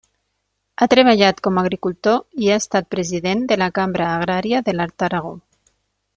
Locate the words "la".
3.65-3.69